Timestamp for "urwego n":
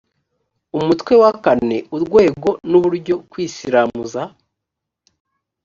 1.95-2.71